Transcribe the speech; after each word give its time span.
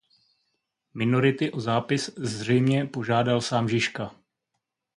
Minority 0.93 1.51
o 1.51 1.59
zápis 1.59 2.09
zřejmě 2.17 2.85
požádal 2.85 3.41
sám 3.41 3.69
Žižka. 3.69 4.11